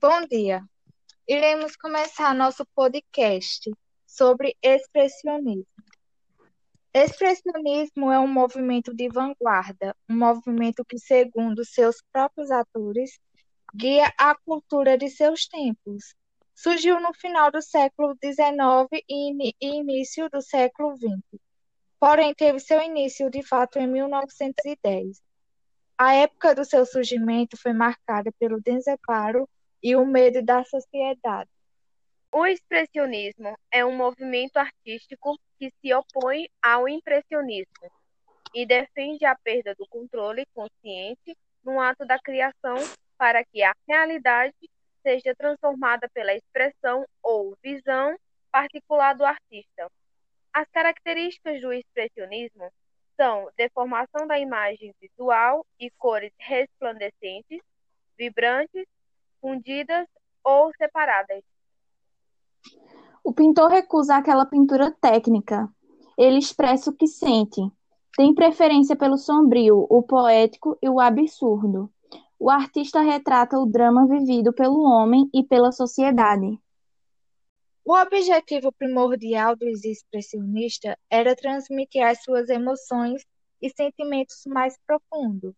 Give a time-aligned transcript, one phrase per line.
[0.00, 0.62] Bom dia.
[1.26, 3.68] Iremos começar nosso podcast
[4.06, 5.66] sobre expressionismo.
[6.94, 13.18] Expressionismo é um movimento de vanguarda, um movimento que, segundo seus próprios atores,
[13.74, 16.14] guia a cultura de seus tempos.
[16.54, 21.40] Surgiu no final do século XIX e início do século XX,
[21.98, 25.20] porém teve seu início de fato em 1910.
[25.98, 29.48] A época do seu surgimento foi marcada pelo desamparo
[29.82, 31.50] e o medo da sociedade.
[32.30, 37.90] O expressionismo é um movimento artístico que se opõe ao impressionismo
[38.54, 42.76] e defende a perda do controle consciente no ato da criação
[43.16, 44.54] para que a realidade
[45.02, 48.16] seja transformada pela expressão ou visão
[48.50, 49.90] particular do artista.
[50.52, 52.70] As características do expressionismo
[53.16, 57.60] são deformação da imagem visual e cores resplandecentes,
[58.16, 58.86] vibrantes,
[59.40, 60.06] fundidas
[60.44, 61.42] ou separadas.
[63.22, 65.68] O pintor recusa aquela pintura técnica.
[66.16, 67.60] Ele expressa o que sente.
[68.16, 71.90] Tem preferência pelo sombrio, o poético e o absurdo.
[72.38, 76.58] O artista retrata o drama vivido pelo homem e pela sociedade.
[77.84, 83.24] O objetivo primordial dos expressionistas era transmitir as suas emoções
[83.62, 85.54] e sentimentos mais profundos.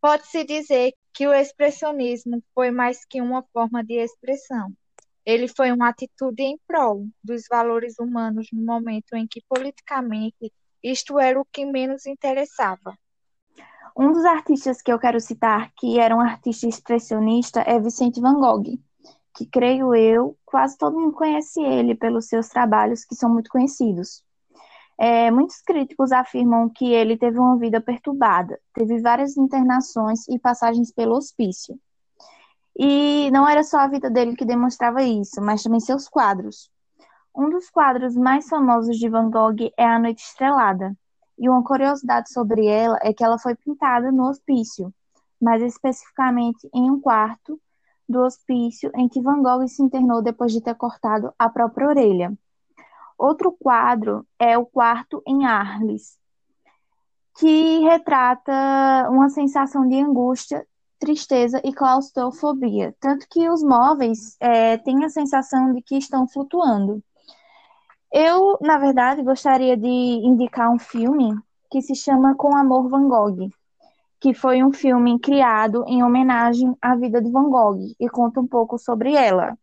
[0.00, 4.72] Pode-se dizer que o expressionismo foi mais que uma forma de expressão.
[5.24, 10.52] Ele foi uma atitude em prol dos valores humanos no momento em que politicamente
[10.82, 12.96] isto era o que menos interessava.
[13.96, 18.40] Um dos artistas que eu quero citar, que era um artista expressionista, é Vicente Van
[18.40, 18.78] Gogh,
[19.34, 24.24] que creio eu, quase todo mundo conhece ele pelos seus trabalhos que são muito conhecidos.
[25.02, 30.92] É, muitos críticos afirmam que ele teve uma vida perturbada, teve várias internações e passagens
[30.92, 31.80] pelo hospício.
[32.78, 36.70] E não era só a vida dele que demonstrava isso, mas também seus quadros.
[37.34, 40.94] Um dos quadros mais famosos de Van Gogh é A Noite Estrelada,
[41.38, 44.92] e uma curiosidade sobre ela é que ela foi pintada no hospício,
[45.40, 47.58] mais especificamente em um quarto
[48.06, 52.36] do hospício em que Van Gogh se internou depois de ter cortado a própria orelha.
[53.20, 56.16] Outro quadro é o quarto em Arles,
[57.38, 58.50] que retrata
[59.10, 60.66] uma sensação de angústia,
[60.98, 62.96] tristeza e claustrofobia.
[62.98, 67.04] Tanto que os móveis é, têm a sensação de que estão flutuando.
[68.10, 71.38] Eu, na verdade, gostaria de indicar um filme
[71.70, 73.50] que se chama Com Amor Van Gogh,
[74.18, 78.46] que foi um filme criado em homenagem à vida de Van Gogh e conta um
[78.46, 79.58] pouco sobre ela.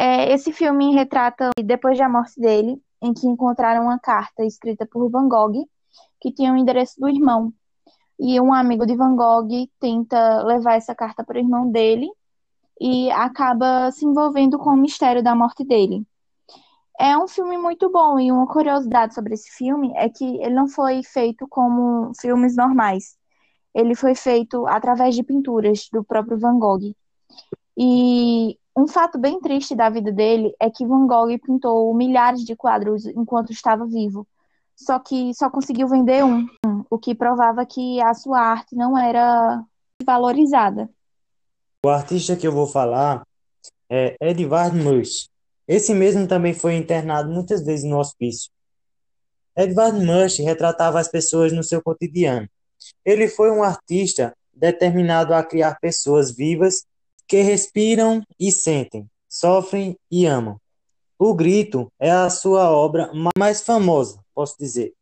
[0.00, 5.10] É, esse filme retrata depois da morte dele, em que encontraram uma carta escrita por
[5.10, 5.68] Van Gogh,
[6.20, 7.52] que tinha o endereço do irmão.
[8.16, 9.48] E um amigo de Van Gogh
[9.80, 12.08] tenta levar essa carta para o irmão dele
[12.80, 16.06] e acaba se envolvendo com o mistério da morte dele.
[17.00, 20.68] É um filme muito bom e uma curiosidade sobre esse filme é que ele não
[20.68, 23.16] foi feito como filmes normais.
[23.74, 26.94] Ele foi feito através de pinturas do próprio Van Gogh.
[27.76, 32.54] E um fato bem triste da vida dele é que Van Gogh pintou milhares de
[32.54, 34.24] quadros enquanto estava vivo,
[34.76, 36.46] só que só conseguiu vender um,
[36.88, 39.60] o que provava que a sua arte não era
[40.04, 40.88] valorizada.
[41.84, 43.26] O artista que eu vou falar
[43.90, 45.28] é Edvard Munch.
[45.66, 48.48] Esse mesmo também foi internado muitas vezes no hospício.
[49.56, 52.48] Edvard Munch retratava as pessoas no seu cotidiano.
[53.04, 56.86] Ele foi um artista determinado a criar pessoas vivas
[57.28, 60.58] que respiram e sentem, sofrem e amam.
[61.18, 64.94] O Grito é a sua obra mais famosa, posso dizer.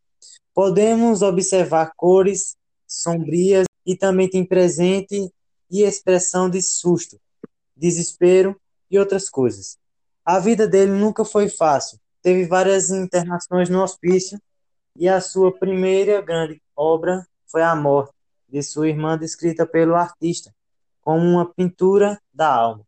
[0.53, 5.31] Podemos observar cores sombrias e também tem presente
[5.70, 7.16] e expressão de susto,
[7.76, 8.60] desespero
[8.91, 9.78] e outras coisas.
[10.25, 12.00] A vida dele nunca foi fácil.
[12.22, 14.41] Teve várias internações no hospício
[14.97, 18.12] e a sua primeira grande obra foi A Morte,
[18.48, 20.53] de sua irmã, descrita pelo artista
[21.06, 22.84] como uma pintura da alma.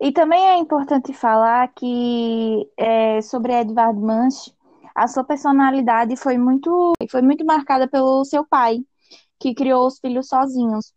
[0.00, 4.50] E também é importante falar que é, sobre Edvard Munch,
[4.94, 8.78] a sua personalidade foi muito, foi muito marcada pelo seu pai,
[9.38, 10.94] que criou os filhos sozinhos.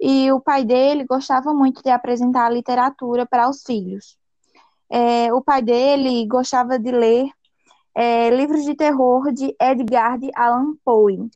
[0.00, 4.16] E o pai dele gostava muito de apresentar a literatura para os filhos.
[4.88, 7.28] É, o pai dele gostava de ler
[7.92, 11.28] é, livros de terror de Edgar Allan Poe.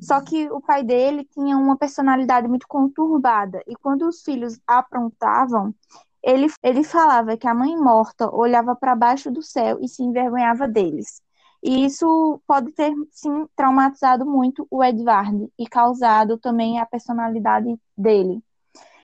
[0.00, 5.74] Só que o pai dele tinha uma personalidade muito conturbada, e quando os filhos aprontavam,
[6.22, 10.66] ele, ele falava que a mãe morta olhava para baixo do céu e se envergonhava
[10.66, 11.22] deles.
[11.62, 18.42] E isso pode ter, sim, traumatizado muito o Edvard e causado também a personalidade dele.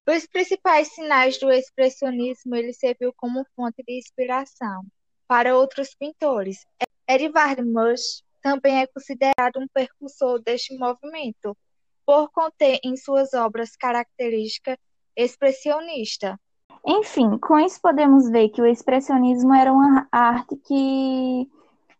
[0.07, 4.85] Os principais sinais do expressionismo ele serviu como fonte de inspiração
[5.29, 6.67] para outros pintores.
[7.09, 11.57] Edvard Munch também é considerado um precursor deste movimento,
[12.05, 14.79] por conter em suas obras característica
[15.17, 16.39] expressionista.
[16.87, 21.49] Enfim, com isso podemos ver que o expressionismo era uma arte que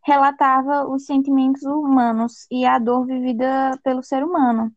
[0.03, 4.73] relatava os sentimentos humanos e a dor vivida pelo ser humano.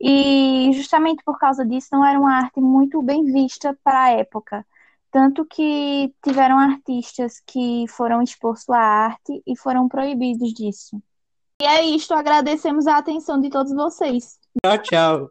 [0.00, 4.66] E justamente por causa disso não era uma arte muito bem vista para a época.
[5.12, 11.00] Tanto que tiveram artistas que foram expostos à arte e foram proibidos disso.
[11.60, 14.38] E é isto, agradecemos a atenção de todos vocês.
[14.64, 15.30] Tchau, tchau.